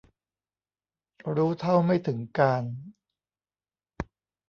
[1.35, 2.73] รู้เท่าไม่ถึงการณ์